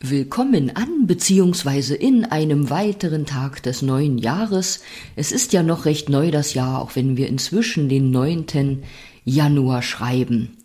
Willkommen 0.00 0.76
an 0.76 1.08
bzw. 1.08 1.92
in 1.92 2.24
einem 2.24 2.70
weiteren 2.70 3.26
Tag 3.26 3.64
des 3.64 3.82
neuen 3.82 4.16
Jahres. 4.16 4.80
Es 5.16 5.32
ist 5.32 5.52
ja 5.52 5.64
noch 5.64 5.86
recht 5.86 6.08
neu 6.08 6.30
das 6.30 6.54
Jahr, 6.54 6.80
auch 6.80 6.94
wenn 6.94 7.16
wir 7.16 7.26
inzwischen 7.26 7.88
den 7.88 8.12
9. 8.12 8.84
Januar 9.24 9.82
schreiben. 9.82 10.56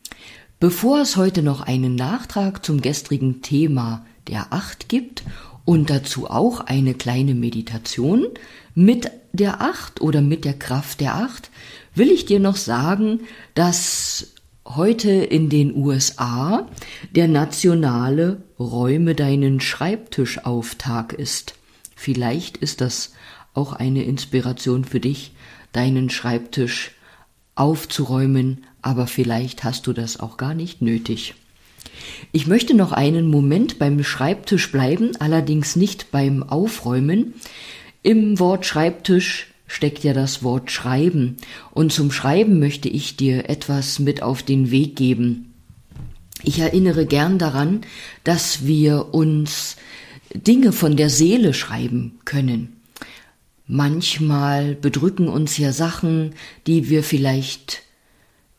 Bevor 0.60 1.02
es 1.02 1.18
heute 1.18 1.42
noch 1.42 1.62
einen 1.62 1.96
Nachtrag 1.96 2.64
zum 2.64 2.82
gestrigen 2.82 3.42
Thema 3.42 4.06
der 4.28 4.54
Acht 4.54 4.88
gibt 4.88 5.24
und 5.66 5.90
dazu 5.90 6.30
auch 6.30 6.60
eine 6.60 6.94
kleine 6.94 7.34
Meditation 7.34 8.28
mit 8.76 9.10
der 9.32 9.62
Acht 9.62 10.00
oder 10.00 10.22
mit 10.22 10.46
der 10.46 10.54
Kraft 10.54 11.02
der 11.02 11.16
Acht, 11.16 11.50
will 11.96 12.12
ich 12.12 12.28
dir 12.28 12.40
noch 12.40 12.56
sagen, 12.56 13.22
dass 13.56 14.33
heute 14.66 15.12
in 15.12 15.50
den 15.50 15.76
USA 15.76 16.68
der 17.12 17.28
nationale 17.28 18.44
Räume 18.60 19.16
deinen 19.16 19.60
Schreibtisch 19.60 20.46
auf 20.46 20.76
Tag 20.76 21.14
ist. 21.14 21.56
Vielleicht 21.96 22.58
ist 22.58 22.82
das 22.82 23.14
auch 23.54 23.74
eine 23.74 24.04
Inspiration 24.04 24.86
für 24.86 25.00
dich, 25.00 25.34
deinen 25.72 26.10
Schreibtisch 26.10 26.92
aufzuräumen, 27.56 28.66
aber 28.82 29.08
vielleicht 29.08 29.64
hast 29.64 29.88
du 29.88 29.94
das 29.94 30.20
auch 30.20 30.38
gar 30.38 30.54
nicht 30.54 30.82
nötig. 30.82 31.36
Ich 32.32 32.48
möchte 32.48 32.74
noch 32.74 32.92
einen 32.92 33.28
Moment 33.28 33.80
beim 33.80 34.04
Schreibtisch 34.04 34.72
bleiben, 34.72 35.12
allerdings 35.20 35.76
nicht 35.76 36.12
beim 36.12 36.44
Aufräumen. 36.44 37.36
Im 38.02 38.40
Wort 38.40 38.66
Schreibtisch 38.66 39.53
steckt 39.74 40.04
ja 40.04 40.14
das 40.14 40.44
Wort 40.44 40.70
Schreiben. 40.70 41.38
Und 41.72 41.92
zum 41.92 42.12
Schreiben 42.12 42.60
möchte 42.60 42.90
ich 42.90 43.18
dir 43.18 43.50
etwas 43.50 43.98
mit 43.98 44.22
auf 44.22 44.44
den 44.44 44.70
Weg 44.70 44.96
geben. 44.96 45.54
Ich 46.44 46.60
erinnere 46.60 47.06
gern 47.06 47.40
daran, 47.40 47.82
dass 48.24 48.66
wir 48.68 49.14
uns 49.14 49.78
Dinge 50.34 50.74
von 50.74 50.96
der 50.96 51.10
Seele 51.10 51.54
schreiben 51.54 52.20
können. 52.24 52.82
Manchmal 53.66 54.76
bedrücken 54.76 55.28
uns 55.28 55.58
ja 55.58 55.72
Sachen, 55.72 56.36
die 56.68 56.90
wir 56.90 57.02
vielleicht 57.02 57.82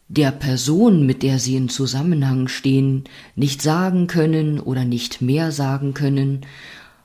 der 0.09 0.33
Person, 0.33 1.07
mit 1.07 1.23
der 1.23 1.39
sie 1.39 1.55
in 1.57 1.69
Zusammenhang 1.69 2.49
stehen, 2.49 3.05
nicht 3.37 3.63
sagen 3.63 4.07
können 4.09 4.59
oder 4.59 4.85
nicht 4.85 5.21
mehr 5.21 5.53
sagen 5.53 5.95
können. 5.95 6.41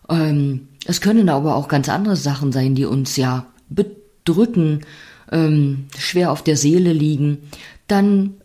Ähm, 0.10 0.68
es 0.86 1.00
können 1.00 1.30
aber 1.30 1.56
auch 1.56 1.68
ganz 1.68 1.90
andere 1.90 2.16
Sachen 2.16 2.52
sein, 2.52 2.74
die 2.74 2.86
uns 2.86 3.16
ja 3.16 3.46
bedrücken, 4.24 4.86
ähm, 5.32 5.86
schwer 5.98 6.32
auf 6.32 6.44
der 6.44 6.58
Seele 6.58 6.94
liegen, 6.94 7.50
dann 7.88 8.36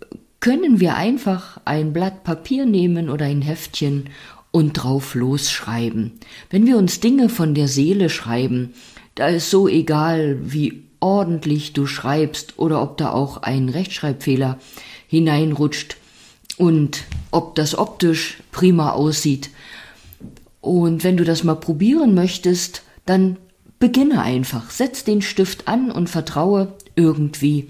können 0.41 0.81
wir 0.81 0.97
einfach 0.97 1.61
ein 1.65 1.93
Blatt 1.93 2.25
Papier 2.25 2.67
nehmen 2.67 3.09
oder 3.09 3.27
ein 3.27 3.43
Heftchen 3.43 4.11
und 4.51 4.75
drauf 4.75 5.15
losschreiben. 5.15 6.13
Wenn 6.51 6.67
wir 6.67 6.77
uns 6.77 7.01
Dinge 7.01 7.29
von 7.29 7.55
der 7.55 7.69
Seele 7.69 8.11
schreiben, 8.11 8.75
da 9.15 9.29
ist 9.29 9.51
so 9.51 9.69
egal, 9.69 10.39
wie 10.43 10.85
ordentlich 11.01 11.73
du 11.73 11.87
schreibst 11.87 12.59
oder 12.59 12.83
ob 12.83 12.97
da 12.97 13.11
auch 13.11 13.43
ein 13.43 13.69
Rechtschreibfehler 13.69 14.59
hineinrutscht 15.07 15.97
und 16.57 17.05
ob 17.31 17.55
das 17.55 17.77
optisch 17.77 18.39
prima 18.53 18.93
aussieht. 18.93 19.51
Und 20.61 21.05
wenn 21.05 21.17
du 21.17 21.25
das 21.25 21.45
mal 21.45 21.57
probieren 21.57 22.15
möchtest, 22.15 22.83
dann 23.07 23.37
Beginne 23.79 24.23
einfach, 24.23 24.71
setz 24.71 25.05
den 25.05 25.23
Stift 25.23 25.69
an 25.69 25.91
und 25.91 26.09
vertraue, 26.09 26.75
irgendwie 26.97 27.69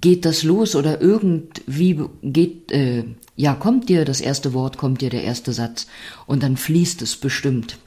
geht 0.00 0.24
das 0.24 0.42
los 0.42 0.76
oder 0.76 1.00
irgendwie 1.00 2.00
geht, 2.22 2.70
äh, 2.72 3.04
ja, 3.36 3.54
kommt 3.54 3.88
dir 3.88 4.04
das 4.04 4.20
erste 4.20 4.52
Wort, 4.52 4.76
kommt 4.76 5.00
dir 5.00 5.10
der 5.10 5.24
erste 5.24 5.52
Satz 5.52 5.86
und 6.26 6.42
dann 6.42 6.56
fließt 6.56 7.02
es 7.02 7.16
bestimmt. 7.16 7.78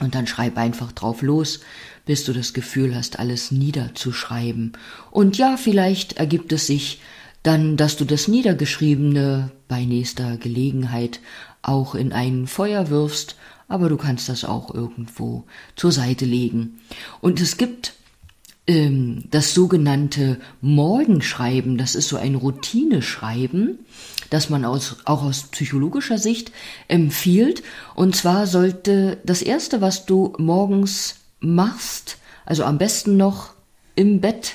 Und 0.00 0.14
dann 0.14 0.26
schreib 0.26 0.56
einfach 0.58 0.92
drauf 0.92 1.22
los, 1.22 1.60
bis 2.04 2.24
du 2.24 2.32
das 2.32 2.52
Gefühl 2.52 2.96
hast, 2.96 3.18
alles 3.18 3.50
niederzuschreiben. 3.50 4.72
Und 5.10 5.38
ja, 5.38 5.56
vielleicht 5.56 6.14
ergibt 6.14 6.52
es 6.52 6.66
sich 6.66 7.00
dann, 7.44 7.76
dass 7.76 7.96
du 7.96 8.04
das 8.04 8.26
Niedergeschriebene 8.26 9.52
bei 9.68 9.84
nächster 9.84 10.36
Gelegenheit 10.36 11.20
auch 11.62 11.94
in 11.94 12.12
ein 12.12 12.46
Feuer 12.46 12.90
wirfst 12.90 13.36
aber 13.74 13.88
du 13.88 13.96
kannst 13.96 14.28
das 14.28 14.44
auch 14.44 14.72
irgendwo 14.72 15.42
zur 15.74 15.90
Seite 15.90 16.24
legen. 16.24 16.78
Und 17.20 17.40
es 17.40 17.56
gibt 17.56 17.94
ähm, 18.68 19.24
das 19.32 19.52
sogenannte 19.52 20.38
Morgenschreiben, 20.60 21.76
das 21.76 21.96
ist 21.96 22.06
so 22.08 22.16
ein 22.16 22.36
Routineschreiben, 22.36 23.80
das 24.30 24.48
man 24.48 24.64
aus, 24.64 24.98
auch 25.06 25.24
aus 25.24 25.48
psychologischer 25.50 26.18
Sicht 26.18 26.52
empfiehlt. 26.86 27.64
Und 27.96 28.14
zwar 28.14 28.46
sollte 28.46 29.18
das 29.24 29.42
Erste, 29.42 29.80
was 29.80 30.06
du 30.06 30.34
morgens 30.38 31.16
machst, 31.40 32.18
also 32.46 32.62
am 32.62 32.78
besten 32.78 33.16
noch 33.16 33.54
im 33.96 34.20
Bett 34.20 34.54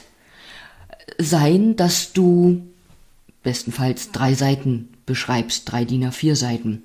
sein, 1.17 1.75
dass 1.75 2.13
du 2.13 2.61
bestenfalls 3.43 4.11
drei 4.13 4.33
Seiten 4.33 4.87
beschreibst, 5.05 5.69
drei 5.69 5.83
DIN 5.83 6.05
A4 6.05 6.35
Seiten. 6.35 6.83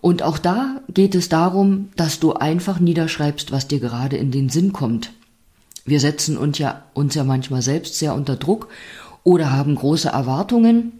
Und 0.00 0.22
auch 0.22 0.38
da 0.38 0.80
geht 0.88 1.14
es 1.14 1.28
darum, 1.28 1.88
dass 1.96 2.20
du 2.20 2.34
einfach 2.34 2.78
niederschreibst, 2.78 3.50
was 3.50 3.68
dir 3.68 3.80
gerade 3.80 4.16
in 4.16 4.30
den 4.30 4.48
Sinn 4.48 4.72
kommt. 4.72 5.12
Wir 5.84 6.00
setzen 6.00 6.36
uns 6.36 6.58
ja, 6.58 6.84
uns 6.94 7.14
ja 7.14 7.24
manchmal 7.24 7.62
selbst 7.62 7.98
sehr 7.98 8.14
unter 8.14 8.36
Druck 8.36 8.68
oder 9.24 9.52
haben 9.52 9.74
große 9.74 10.08
Erwartungen. 10.08 10.92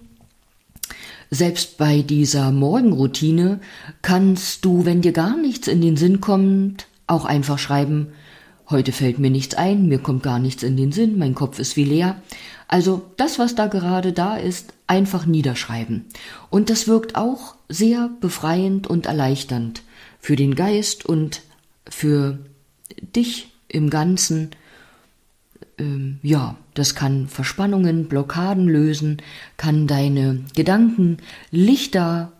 Selbst 1.30 1.76
bei 1.76 2.00
dieser 2.00 2.50
Morgenroutine 2.52 3.60
kannst 4.00 4.64
du, 4.64 4.86
wenn 4.86 5.02
dir 5.02 5.12
gar 5.12 5.36
nichts 5.36 5.68
in 5.68 5.82
den 5.82 5.96
Sinn 5.96 6.20
kommt, 6.20 6.86
auch 7.06 7.26
einfach 7.26 7.58
schreiben, 7.58 8.08
heute 8.70 8.92
fällt 8.92 9.18
mir 9.18 9.30
nichts 9.30 9.54
ein, 9.54 9.88
mir 9.88 9.98
kommt 9.98 10.22
gar 10.22 10.38
nichts 10.38 10.62
in 10.62 10.76
den 10.76 10.92
Sinn, 10.92 11.18
mein 11.18 11.34
Kopf 11.34 11.58
ist 11.58 11.76
wie 11.76 11.84
leer. 11.84 12.16
Also 12.68 13.10
das, 13.16 13.38
was 13.38 13.54
da 13.54 13.66
gerade 13.66 14.12
da 14.12 14.36
ist, 14.36 14.74
einfach 14.86 15.24
niederschreiben. 15.24 16.04
Und 16.50 16.68
das 16.68 16.86
wirkt 16.86 17.16
auch 17.16 17.56
sehr 17.68 18.10
befreiend 18.20 18.86
und 18.86 19.06
erleichternd 19.06 19.82
für 20.20 20.36
den 20.36 20.54
Geist 20.54 21.06
und 21.06 21.42
für 21.88 22.38
dich 23.00 23.48
im 23.68 23.88
Ganzen. 23.88 24.50
Ähm, 25.78 26.18
ja, 26.22 26.56
das 26.74 26.94
kann 26.94 27.26
Verspannungen, 27.28 28.06
Blockaden 28.06 28.68
lösen, 28.68 29.22
kann 29.56 29.86
deine 29.86 30.44
Gedanken 30.54 31.18
lichter 31.50 32.32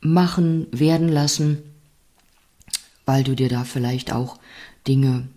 machen, 0.00 0.66
werden 0.72 1.08
lassen, 1.08 1.62
weil 3.06 3.22
du 3.22 3.36
dir 3.36 3.48
da 3.48 3.62
vielleicht 3.62 4.12
auch 4.12 4.38
Dinge 4.86 5.28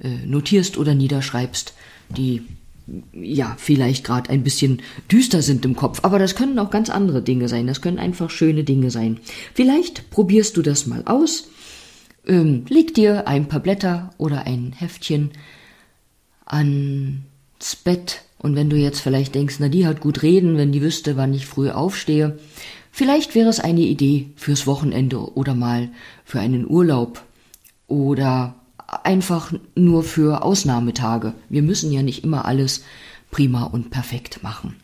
äh, 0.00 0.26
notierst 0.26 0.76
oder 0.76 0.94
niederschreibst, 0.94 1.74
die 2.08 2.42
ja, 3.12 3.54
vielleicht 3.58 4.04
gerade 4.04 4.30
ein 4.30 4.42
bisschen 4.42 4.82
düster 5.10 5.42
sind 5.42 5.64
im 5.64 5.76
Kopf, 5.76 6.00
aber 6.02 6.18
das 6.18 6.34
können 6.34 6.58
auch 6.58 6.70
ganz 6.70 6.90
andere 6.90 7.22
Dinge 7.22 7.48
sein. 7.48 7.66
Das 7.66 7.80
können 7.80 7.98
einfach 7.98 8.30
schöne 8.30 8.64
Dinge 8.64 8.90
sein. 8.90 9.20
Vielleicht 9.54 10.10
probierst 10.10 10.56
du 10.56 10.62
das 10.62 10.86
mal 10.86 11.02
aus. 11.06 11.48
Ähm, 12.26 12.64
leg 12.68 12.94
dir 12.94 13.26
ein 13.26 13.48
paar 13.48 13.60
Blätter 13.60 14.10
oder 14.18 14.46
ein 14.46 14.72
Heftchen 14.72 15.30
ans 16.46 17.76
Bett 17.84 18.22
und 18.44 18.56
wenn 18.56 18.68
du 18.68 18.76
jetzt 18.76 19.00
vielleicht 19.00 19.34
denkst, 19.34 19.56
na 19.58 19.68
die 19.68 19.86
hat 19.86 20.00
gut 20.00 20.22
reden, 20.22 20.58
wenn 20.58 20.70
die 20.70 20.82
wüsste, 20.82 21.16
wann 21.16 21.32
ich 21.32 21.46
früh 21.46 21.70
aufstehe, 21.70 22.38
vielleicht 22.92 23.34
wäre 23.34 23.48
es 23.48 23.58
eine 23.58 23.80
Idee 23.80 24.28
fürs 24.36 24.66
Wochenende 24.66 25.34
oder 25.34 25.54
mal 25.54 25.88
für 26.26 26.40
einen 26.40 26.68
Urlaub 26.68 27.24
oder 27.86 28.54
einfach 28.86 29.52
nur 29.74 30.02
für 30.02 30.42
Ausnahmetage. 30.42 31.34
Wir 31.48 31.62
müssen 31.62 31.92
ja 31.92 32.02
nicht 32.02 32.24
immer 32.24 32.44
alles 32.44 32.82
prima 33.30 33.64
und 33.64 33.90
perfekt 33.90 34.42
machen. 34.42 34.76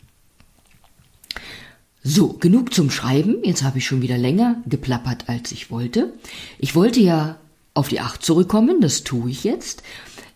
So, 2.03 2.33
genug 2.33 2.73
zum 2.73 2.89
Schreiben. 2.89 3.43
Jetzt 3.43 3.63
habe 3.63 3.77
ich 3.77 3.85
schon 3.85 4.01
wieder 4.01 4.17
länger 4.17 4.57
geplappert, 4.65 5.29
als 5.29 5.51
ich 5.51 5.69
wollte. 5.69 6.13
Ich 6.57 6.75
wollte 6.75 6.99
ja 6.99 7.37
auf 7.73 7.89
die 7.89 7.99
Acht 7.99 8.23
zurückkommen, 8.23 8.81
das 8.81 9.03
tue 9.03 9.29
ich 9.29 9.43
jetzt. 9.43 9.83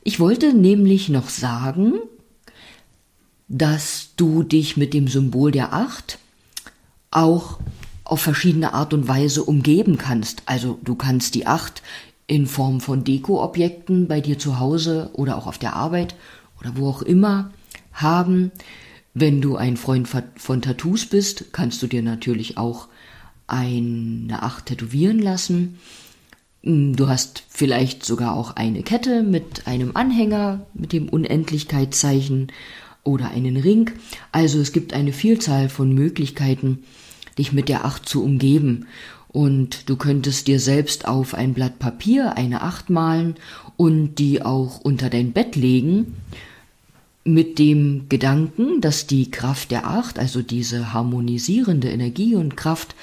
Ich 0.03 0.19
wollte 0.19 0.53
nämlich 0.53 1.09
noch 1.09 1.29
sagen, 1.29 1.93
dass 3.47 4.09
du 4.15 4.43
dich 4.43 4.77
mit 4.77 4.93
dem 4.93 5.07
Symbol 5.07 5.51
der 5.51 5.73
Acht 5.73 6.19
auch 7.11 7.59
auf 8.03 8.21
verschiedene 8.21 8.73
Art 8.73 8.93
und 8.93 9.07
Weise 9.07 9.43
umgeben 9.43 9.97
kannst. 9.97 10.43
Also 10.45 10.79
du 10.83 10.95
kannst 10.95 11.33
die 11.33 11.47
Acht 11.47 11.81
in 12.27 12.47
Form 12.47 12.81
von 12.81 13.03
Dekoobjekten 13.03 14.07
bei 14.07 14.21
dir 14.21 14.39
zu 14.39 14.59
Hause 14.59 15.09
oder 15.13 15.37
auch 15.37 15.47
auf 15.47 15.57
der 15.57 15.75
Arbeit 15.75 16.15
oder 16.59 16.75
wo 16.75 16.89
auch 16.89 17.01
immer 17.01 17.51
haben. 17.93 18.51
Wenn 19.13 19.41
du 19.41 19.55
ein 19.55 19.77
Freund 19.77 20.09
von 20.35 20.61
Tattoos 20.61 21.05
bist, 21.05 21.53
kannst 21.53 21.81
du 21.81 21.87
dir 21.87 22.01
natürlich 22.01 22.57
auch 22.57 22.89
eine 23.47 24.43
Acht 24.43 24.65
tätowieren 24.65 25.19
lassen. 25.19 25.79
Hm, 26.63 26.95
du 26.95 27.07
hast 27.07 27.43
vielleicht 27.47 28.03
sogar 28.03 28.35
auch 28.35 28.55
eine 28.55 28.83
Kette 28.83 29.23
mit 29.23 29.67
einem 29.67 29.91
Anhänger 29.95 30.65
mit 30.73 30.93
dem 30.93 31.07
Unendlichkeitszeichen 31.09 32.51
oder 33.03 33.29
einen 33.29 33.55
Ring. 33.55 33.91
Also 34.31 34.59
es 34.59 34.73
gibt 34.73 34.93
eine 34.93 35.13
Vielzahl 35.13 35.69
von 35.69 35.93
Möglichkeiten, 35.93 36.83
dich 37.37 37.53
mit 37.53 37.69
der 37.69 37.85
Acht 37.85 38.09
zu 38.09 38.23
umgeben. 38.23 38.87
Und 39.35 39.89
du 39.89 39.97
könntest 39.97 40.47
dir 40.47 40.61
selbst 40.61 41.05
auf 41.05 41.33
ein 41.33 41.53
Blatt 41.53 41.77
Papier 41.77 42.37
eine 42.37 42.61
Acht 42.61 42.89
malen 42.89 43.35
und 43.75 44.15
die 44.15 44.41
auch 44.41 44.79
unter 44.79 45.09
dein 45.09 45.33
Bett 45.33 45.57
legen, 45.57 46.15
mit 47.25 47.59
dem 47.59 48.07
Gedanken, 48.07 48.79
dass 48.79 49.07
die 49.07 49.29
Kraft 49.29 49.71
der 49.71 49.87
Acht, 49.87 50.19
also 50.19 50.41
diese 50.41 50.93
harmonisierende 50.93 51.89
Energie 51.89 52.35
und 52.35 52.55
Kraft, 52.55 52.95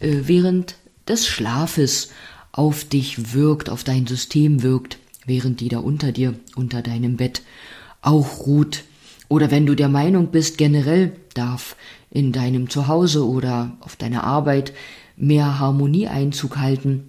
äh, 0.00 0.22
während 0.22 0.74
des 1.06 1.28
Schlafes 1.28 2.10
auf 2.50 2.82
dich 2.82 3.32
wirkt, 3.32 3.70
auf 3.70 3.84
dein 3.84 4.08
System 4.08 4.64
wirkt, 4.64 4.98
während 5.26 5.60
die 5.60 5.68
da 5.68 5.78
unter 5.78 6.10
dir, 6.10 6.34
unter 6.56 6.82
deinem 6.82 7.16
Bett 7.16 7.42
auch 8.02 8.48
ruht. 8.48 8.82
Oder 9.28 9.52
wenn 9.52 9.64
du 9.64 9.76
der 9.76 9.88
Meinung 9.88 10.32
bist, 10.32 10.58
generell 10.58 11.12
darf 11.34 11.76
in 12.10 12.32
deinem 12.32 12.68
Zuhause 12.68 13.24
oder 13.24 13.76
auf 13.78 13.94
deiner 13.94 14.24
Arbeit 14.24 14.72
mehr 15.18 15.58
Harmonie 15.58 16.08
Einzug 16.08 16.58
halten, 16.58 17.08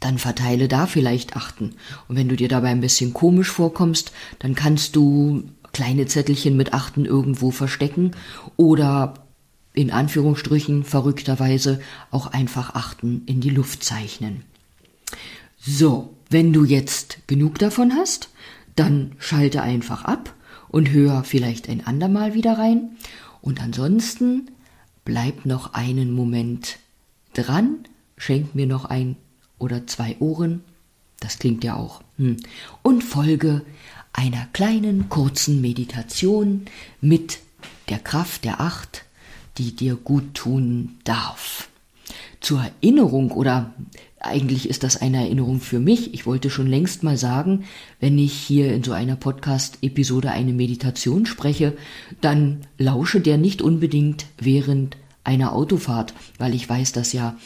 dann 0.00 0.18
verteile 0.18 0.68
da 0.68 0.86
vielleicht 0.86 1.36
Achten. 1.36 1.74
Und 2.06 2.16
wenn 2.16 2.28
du 2.28 2.36
dir 2.36 2.48
dabei 2.48 2.68
ein 2.68 2.80
bisschen 2.80 3.12
komisch 3.12 3.50
vorkommst, 3.50 4.12
dann 4.38 4.54
kannst 4.54 4.96
du 4.96 5.44
kleine 5.72 6.06
Zettelchen 6.06 6.56
mit 6.56 6.72
Achten 6.72 7.04
irgendwo 7.04 7.50
verstecken 7.50 8.12
oder 8.56 9.14
in 9.74 9.90
Anführungsstrichen 9.90 10.84
verrückterweise 10.84 11.80
auch 12.10 12.28
einfach 12.28 12.74
Achten 12.74 13.22
in 13.26 13.40
die 13.40 13.50
Luft 13.50 13.84
zeichnen. 13.84 14.42
So, 15.58 16.14
wenn 16.30 16.52
du 16.52 16.64
jetzt 16.64 17.18
genug 17.26 17.58
davon 17.58 17.94
hast, 17.94 18.30
dann 18.76 19.12
schalte 19.18 19.62
einfach 19.62 20.04
ab 20.04 20.34
und 20.68 20.90
hör 20.90 21.24
vielleicht 21.24 21.68
ein 21.68 21.86
andermal 21.86 22.34
wieder 22.34 22.58
rein. 22.58 22.96
Und 23.40 23.62
ansonsten 23.62 24.50
bleib 25.04 25.46
noch 25.46 25.74
einen 25.74 26.12
Moment 26.12 26.78
dran, 27.38 27.84
schenk 28.16 28.54
mir 28.54 28.66
noch 28.66 28.84
ein 28.84 29.16
oder 29.58 29.86
zwei 29.86 30.16
Ohren, 30.18 30.62
das 31.20 31.38
klingt 31.38 31.64
ja 31.64 31.76
auch, 31.76 32.02
hm. 32.16 32.36
und 32.82 33.02
folge 33.02 33.62
einer 34.12 34.46
kleinen 34.52 35.08
kurzen 35.08 35.60
Meditation 35.60 36.66
mit 37.00 37.38
der 37.88 37.98
Kraft 37.98 38.44
der 38.44 38.60
Acht, 38.60 39.04
die 39.58 39.74
dir 39.74 39.96
gut 39.96 40.34
tun 40.34 40.98
darf. 41.04 41.68
Zur 42.40 42.62
Erinnerung 42.62 43.32
oder 43.32 43.74
eigentlich 44.20 44.68
ist 44.68 44.82
das 44.82 45.00
eine 45.00 45.18
Erinnerung 45.18 45.60
für 45.60 45.80
mich. 45.80 46.14
Ich 46.14 46.26
wollte 46.26 46.50
schon 46.50 46.66
längst 46.66 47.02
mal 47.02 47.16
sagen, 47.16 47.64
wenn 48.00 48.18
ich 48.18 48.32
hier 48.32 48.72
in 48.74 48.82
so 48.82 48.92
einer 48.92 49.16
Podcast-Episode 49.16 50.30
eine 50.30 50.52
Meditation 50.52 51.26
spreche, 51.26 51.76
dann 52.20 52.62
lausche 52.78 53.20
der 53.20 53.38
nicht 53.38 53.62
unbedingt 53.62 54.26
während 54.38 54.96
einer 55.28 55.52
Autofahrt, 55.52 56.14
weil 56.38 56.54
ich 56.54 56.66
weiß, 56.66 56.92
dass 56.92 57.12
ja 57.12 57.36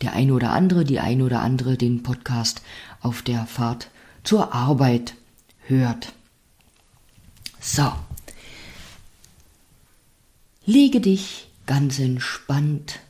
der 0.00 0.14
eine 0.14 0.32
oder 0.32 0.52
andere, 0.52 0.84
die 0.84 1.00
eine 1.00 1.24
oder 1.24 1.40
andere 1.40 1.76
den 1.76 2.02
Podcast 2.02 2.62
auf 3.00 3.22
der 3.22 3.46
Fahrt 3.46 3.90
zur 4.22 4.54
Arbeit 4.54 5.14
hört. 5.66 6.12
So. 7.60 7.92
Lege 10.64 11.00
dich 11.00 11.48
ganz 11.66 11.98
entspannt 11.98 13.00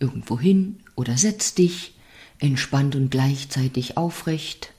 irgendwo 0.00 0.38
hin 0.38 0.80
oder 0.96 1.16
setz 1.16 1.54
dich 1.54 1.94
entspannt 2.40 2.96
und 2.96 3.10
gleichzeitig 3.10 3.96
aufrecht 3.96 4.72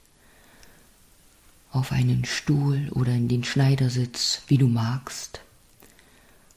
auf 1.72 1.94
einen 1.94 2.26
Stuhl 2.26 2.90
oder 2.92 3.14
in 3.14 3.30
den 3.30 3.46
Schneidersitz, 3.46 4.42
wie 4.48 4.58
du 4.58 4.68
magst. 4.68 5.42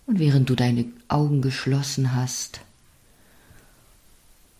Und 0.07 0.19
während 0.19 0.51
du 0.51 0.55
deine 0.55 0.87
Augen 1.09 1.43
geschlossen 1.43 2.15
hast 2.15 2.61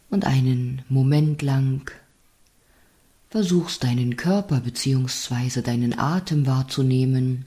und 0.09 0.25
einen 0.25 0.83
Moment 0.89 1.43
lang 1.43 1.91
versuchst 3.31 3.83
deinen 3.83 4.17
Körper 4.17 4.61
bzw. 4.61 5.63
deinen 5.63 5.99
Atem 5.99 6.47
wahrzunehmen, 6.47 7.47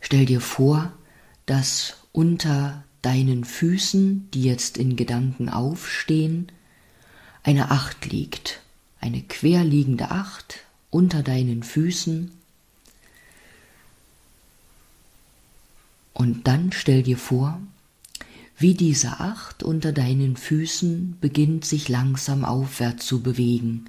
stell 0.00 0.26
dir 0.26 0.40
vor, 0.40 0.92
dass 1.46 1.96
unter 2.12 2.84
deinen 3.02 3.44
Füßen, 3.44 4.30
die 4.32 4.42
jetzt 4.42 4.78
in 4.78 4.96
Gedanken 4.96 5.48
aufstehen, 5.48 6.52
eine 7.42 7.70
Acht 7.70 8.06
liegt, 8.06 8.60
eine 9.00 9.22
querliegende 9.22 10.10
Acht 10.10 10.60
unter 10.90 11.22
deinen 11.22 11.62
Füßen. 11.62 12.32
Und 16.14 16.46
dann 16.46 16.72
stell 16.72 17.02
dir 17.02 17.18
vor, 17.18 17.60
wie 18.56 18.74
diese 18.74 19.20
Acht 19.20 19.64
unter 19.64 19.92
deinen 19.92 20.36
Füßen 20.36 21.18
beginnt 21.20 21.64
sich 21.64 21.88
langsam 21.88 22.44
aufwärts 22.44 23.04
zu 23.04 23.20
bewegen, 23.20 23.86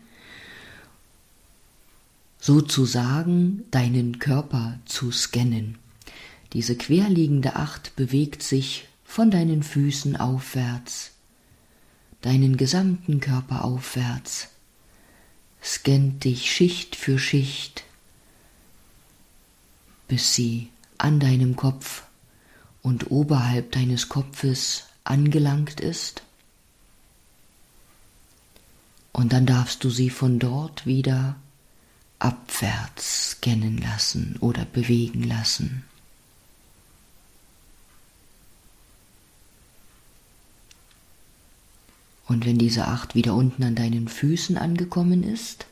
sozusagen 2.39 3.63
deinen 3.69 4.18
Körper 4.19 4.80
zu 4.86 5.12
scannen. 5.12 5.77
Diese 6.54 6.75
querliegende 6.75 7.56
Acht 7.56 7.95
bewegt 7.95 8.42
sich 8.42 8.88
von 9.04 9.30
deinen 9.30 9.62
Füßen 9.62 10.16
aufwärts, 10.16 11.12
deinen 12.21 12.57
gesamten 12.57 13.19
Körper 13.19 13.63
aufwärts, 13.63 14.50
scannt 15.63 16.24
dich 16.24 16.51
Schicht 16.51 16.95
für 16.95 17.19
Schicht, 17.19 17.83
bis 20.07 20.33
sie 20.33 20.69
an 20.98 21.19
deinem 21.19 21.56
Kopf 21.56 22.04
und 22.85 23.09
oberhalb 23.09 23.71
deines 23.71 24.09
Kopfes 24.09 24.83
angelangt 25.03 25.79
ist. 25.79 26.21
Und 29.11 29.33
dann 29.33 29.47
darfst 29.47 29.83
du 29.83 29.89
sie 29.89 30.11
von 30.11 30.37
dort 30.37 30.85
wieder 30.85 31.35
abwärts 32.19 33.31
scannen 33.31 33.79
lassen 33.79 34.37
oder 34.39 34.65
bewegen 34.65 35.23
lassen. 35.23 35.83
Und 42.27 42.45
wenn 42.45 42.59
diese 42.59 42.87
Acht 42.87 43.15
wieder 43.15 43.33
unten 43.33 43.63
an 43.63 43.73
deinen 43.73 44.07
Füßen 44.07 44.59
angekommen 44.59 45.23
ist, 45.23 45.65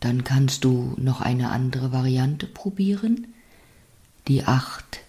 dann 0.00 0.24
kannst 0.24 0.64
du 0.64 0.94
noch 0.96 1.20
eine 1.20 1.50
andere 1.50 1.92
Variante 1.92 2.48
probieren. 2.48 3.28
Die 4.26 4.42
Acht 4.42 5.05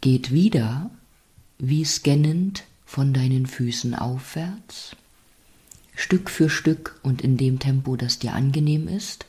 geht 0.00 0.32
wieder 0.32 0.90
wie 1.58 1.84
scannend 1.84 2.64
von 2.86 3.12
deinen 3.12 3.46
Füßen 3.46 3.94
aufwärts, 3.94 4.96
Stück 5.94 6.30
für 6.30 6.48
Stück 6.48 6.98
und 7.02 7.22
in 7.22 7.36
dem 7.36 7.58
Tempo, 7.58 7.96
das 7.96 8.18
dir 8.18 8.32
angenehm 8.32 8.88
ist, 8.88 9.26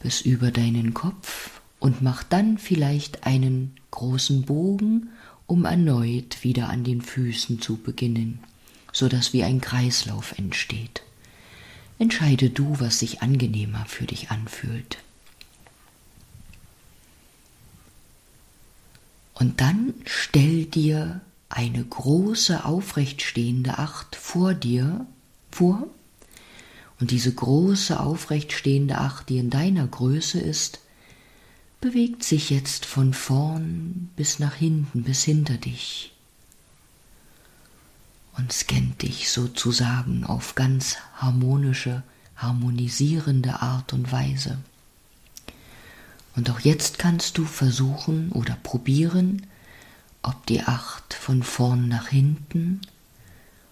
bis 0.00 0.20
über 0.20 0.50
deinen 0.50 0.94
Kopf 0.94 1.60
und 1.80 2.02
macht 2.02 2.32
dann 2.32 2.58
vielleicht 2.58 3.26
einen 3.26 3.76
großen 3.90 4.42
Bogen 4.42 5.10
um 5.46 5.64
erneut 5.64 6.42
wieder 6.42 6.68
an 6.68 6.84
den 6.84 7.02
Füßen 7.02 7.60
zu 7.60 7.76
beginnen, 7.76 8.38
so 8.92 9.08
dass 9.08 9.32
wie 9.32 9.44
ein 9.44 9.60
Kreislauf 9.60 10.38
entsteht. 10.38 11.02
Entscheide 11.98 12.50
du, 12.50 12.80
was 12.80 12.98
sich 12.98 13.22
angenehmer 13.22 13.84
für 13.86 14.04
dich 14.04 14.30
anfühlt. 14.30 14.98
Und 19.34 19.60
dann 19.60 19.94
stell 20.04 20.64
dir 20.64 21.20
eine 21.48 21.84
große 21.84 22.64
aufrechtstehende 22.64 23.78
Acht 23.78 24.16
vor 24.16 24.54
dir 24.54 25.06
vor, 25.50 25.86
und 27.00 27.10
diese 27.10 27.34
große 27.34 27.98
aufrechtstehende 27.98 28.98
Acht, 28.98 29.28
die 29.28 29.38
in 29.38 29.50
deiner 29.50 29.86
Größe 29.86 30.40
ist, 30.40 30.80
bewegt 31.80 32.22
sich 32.22 32.50
jetzt 32.50 32.86
von 32.86 33.12
vorn 33.12 34.10
bis 34.16 34.38
nach 34.38 34.54
hinten, 34.54 35.02
bis 35.02 35.24
hinter 35.24 35.56
dich 35.56 36.12
und 38.36 38.52
scannt 38.52 39.02
dich 39.02 39.30
sozusagen 39.30 40.24
auf 40.24 40.54
ganz 40.54 40.96
harmonische, 41.16 42.02
harmonisierende 42.36 43.60
Art 43.60 43.92
und 43.92 44.10
Weise. 44.10 44.58
Und 46.36 46.50
auch 46.50 46.60
jetzt 46.60 46.98
kannst 46.98 47.38
du 47.38 47.44
versuchen 47.44 48.32
oder 48.32 48.56
probieren, 48.62 49.46
ob 50.22 50.46
die 50.46 50.62
Acht 50.62 51.14
von 51.14 51.42
vorn 51.42 51.88
nach 51.88 52.08
hinten 52.08 52.80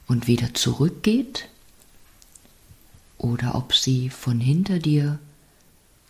und 0.06 0.26
wieder 0.26 0.54
zurückgeht 0.54 1.48
oder 3.18 3.54
ob 3.54 3.74
sie 3.74 4.10
von 4.10 4.40
hinter 4.40 4.78
dir 4.78 5.18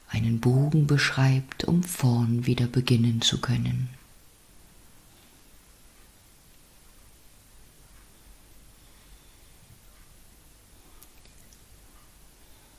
einen 0.09 0.41
Bogen 0.41 0.87
beschreibt, 0.87 1.65
um 1.65 1.83
vorn 1.83 2.45
wieder 2.45 2.67
beginnen 2.67 3.23
zu 3.23 3.41
können. 3.41 3.89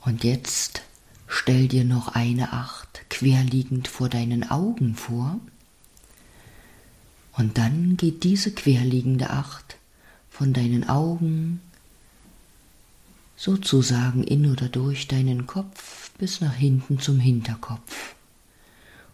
Und 0.01 0.23
jetzt 0.23 0.81
stell 1.27 1.67
dir 1.67 1.85
noch 1.85 2.09
eine 2.09 2.51
Acht 2.51 2.82
querliegend 3.23 3.87
vor 3.87 4.09
deinen 4.09 4.51
Augen 4.51 4.95
vor, 4.95 5.39
Und 7.35 7.57
dann 7.57 7.97
geht 7.97 8.23
diese 8.23 8.51
querliegende 8.51 9.31
Acht 9.31 9.77
von 10.29 10.53
deinen 10.53 10.87
Augen 10.87 11.61
sozusagen 13.35 14.23
in 14.23 14.51
oder 14.51 14.69
durch 14.69 15.07
deinen 15.07 15.47
Kopf 15.47 16.11
bis 16.19 16.41
nach 16.41 16.53
hinten 16.53 16.99
zum 16.99 17.19
Hinterkopf. 17.19 18.13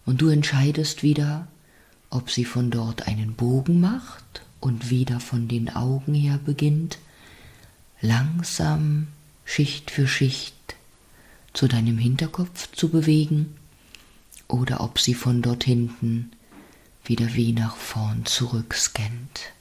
Und 0.06 0.20
du 0.20 0.28
entscheidest 0.28 1.02
wieder, 1.02 1.48
ob 2.10 2.30
sie 2.30 2.44
von 2.44 2.72
dort 2.72 3.08
einen 3.08 3.36
Bogen 3.36 3.80
macht 3.80 4.42
und 4.60 4.90
wieder 4.90 5.22
von 5.22 5.48
den 5.48 5.70
Augen 5.70 6.14
her 6.14 6.40
beginnt, 6.44 6.98
langsam 8.02 9.08
Schicht 9.46 9.92
für 9.92 10.08
Schicht 10.08 10.56
zu 11.54 11.70
deinem 11.70 11.98
Hinterkopf 11.98 12.70
zu 12.74 12.90
bewegen, 12.90 13.56
oder 14.50 14.82
ob 14.82 15.00
sie 15.00 15.14
von 15.14 15.42
dort 15.42 15.64
hinten 15.64 16.32
wieder 17.06 17.34
wie 17.36 17.54
nach 17.54 17.78
vorn 17.78 18.26
zurück 18.26 18.74
scannt. 18.74 19.54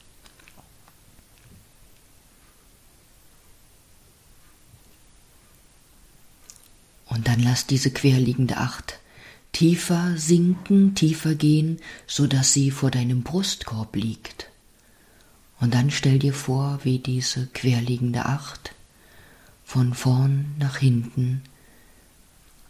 Und 7.05 7.27
dann 7.27 7.39
lass 7.39 7.65
diese 7.65 7.91
querliegende 7.91 8.57
Acht 8.57 8.99
tiefer 9.51 10.15
sinken, 10.17 10.93
tiefer 10.95 11.33
gehen, 11.33 11.79
so 12.05 12.27
dass 12.27 12.53
sie 12.53 12.69
vor 12.69 12.91
deinem 12.91 13.23
Brustkorb 13.23 13.95
liegt. 13.95 14.47
Und 15.59 15.73
dann 15.73 15.91
stell 15.91 16.19
dir 16.19 16.33
vor, 16.33 16.79
wie 16.83 16.99
diese 16.99 17.47
querliegende 17.47 18.25
Acht 18.25 18.73
von 19.65 19.93
vorn 19.93 20.55
nach 20.57 20.77
hinten 20.77 21.41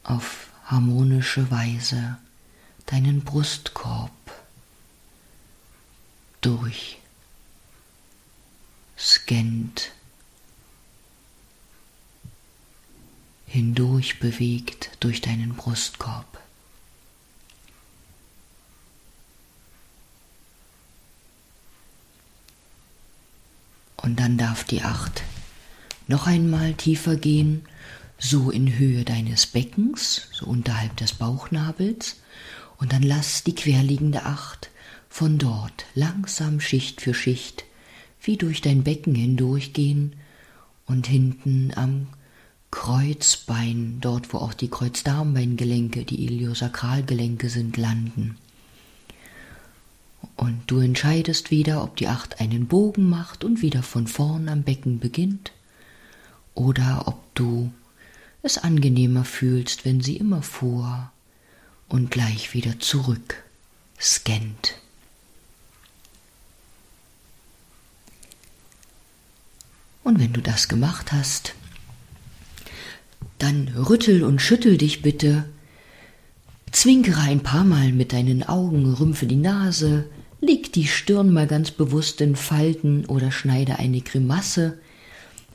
auf 0.03 0.48
harmonische 0.69 1.49
Weise 1.49 2.17
deinen 2.85 3.23
Brustkorb 3.23 4.11
durch 6.41 6.99
scannt, 8.97 9.91
hindurch 13.47 14.19
bewegt 14.19 14.91
durch 14.99 15.21
deinen 15.21 15.55
Brustkorb. 15.55 16.39
Und 23.97 24.19
dann 24.19 24.37
darf 24.37 24.63
die 24.63 24.83
Acht 24.83 25.23
noch 26.07 26.27
einmal 26.27 26.73
tiefer 26.73 27.15
gehen, 27.15 27.65
so 28.19 28.51
in 28.51 28.77
Höhe 28.77 29.05
deines 29.05 29.47
Beckens, 29.47 30.27
so 30.31 30.45
unterhalb 30.45 30.95
des 30.97 31.13
Bauchnabels, 31.13 32.17
und 32.77 32.93
dann 32.93 33.03
lass 33.03 33.43
die 33.43 33.55
querliegende 33.55 34.25
Acht 34.25 34.69
von 35.09 35.37
dort 35.37 35.85
langsam 35.95 36.59
Schicht 36.59 37.01
für 37.01 37.13
Schicht 37.13 37.65
wie 38.21 38.37
durch 38.37 38.61
dein 38.61 38.83
Becken 38.83 39.15
hindurchgehen 39.15 40.13
und 40.85 41.07
hinten 41.07 41.71
am 41.75 42.07
Kreuzbein, 42.71 43.97
dort 44.01 44.33
wo 44.33 44.37
auch 44.37 44.53
die 44.53 44.69
Kreuzdarmbeingelenke, 44.69 46.03
die 46.03 46.25
Iliosakralgelenke 46.25 47.49
sind, 47.49 47.77
landen. 47.77 48.37
Und 50.35 50.61
du 50.67 50.79
entscheidest 50.79 51.49
wieder, 51.49 51.83
ob 51.83 51.95
die 51.95 52.07
Acht 52.07 52.41
einen 52.41 52.67
Bogen 52.67 53.09
macht 53.09 53.43
und 53.43 53.61
wieder 53.61 53.83
von 53.83 54.07
vorn 54.07 54.49
am 54.49 54.63
Becken 54.63 54.99
beginnt, 54.99 55.51
oder 56.53 57.07
ob 57.07 57.33
du 57.35 57.71
es 58.41 58.57
angenehmer 58.57 59.25
fühlst, 59.25 59.85
wenn 59.85 60.01
sie 60.01 60.17
immer 60.17 60.41
vor 60.41 61.11
und 61.87 62.11
gleich 62.11 62.53
wieder 62.53 62.79
zurück 62.79 63.43
scannt. 63.99 64.75
Und 70.03 70.19
wenn 70.19 70.33
du 70.33 70.41
das 70.41 70.67
gemacht 70.67 71.11
hast, 71.11 71.53
dann 73.37 73.67
rüttel 73.69 74.23
und 74.23 74.41
schüttel 74.41 74.77
dich 74.77 75.01
bitte, 75.01 75.45
zwinkere 76.71 77.21
ein 77.21 77.41
paar 77.41 77.63
Mal 77.63 77.91
mit 77.91 78.13
deinen 78.13 78.43
Augen, 78.43 78.93
rümpfe 78.93 79.25
die 79.25 79.35
Nase, 79.35 80.05
leg 80.41 80.71
die 80.73 80.87
Stirn 80.87 81.31
mal 81.33 81.47
ganz 81.47 81.71
bewusst 81.71 82.21
in 82.21 82.35
Falten 82.35 83.05
oder 83.05 83.31
schneide 83.31 83.77
eine 83.79 84.01
Grimasse, 84.01 84.77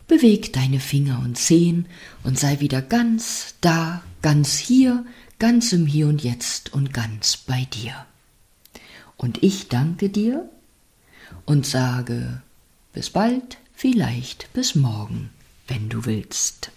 beweg 0.06 0.52
deine 0.52 0.80
Finger 0.80 1.20
und 1.25 1.37
Zehen 1.38 1.87
und 2.23 2.38
sei 2.38 2.61
wieder 2.61 2.82
ganz 2.82 3.54
da, 3.61 4.02
ganz 4.23 4.56
hier, 4.56 5.04
ganz 5.38 5.73
im 5.73 5.87
Hier 5.87 6.08
und 6.08 6.23
Jetzt 6.23 6.73
und 6.73 6.92
ganz 6.92 7.37
bei 7.37 7.66
dir. 7.73 8.06
Und 9.16 9.42
ich 9.42 9.68
danke 9.68 10.08
dir 10.08 10.49
und 11.44 11.66
sage 11.66 12.42
bis 12.92 13.11
bald, 13.11 13.58
vielleicht 13.75 14.52
bis 14.52 14.75
morgen, 14.75 15.30
wenn 15.68 15.88
du 15.88 16.04
willst. 16.04 16.70